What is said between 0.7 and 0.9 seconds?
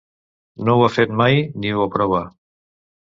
ho ha